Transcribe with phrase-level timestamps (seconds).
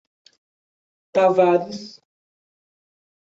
[1.13, 1.79] Tavares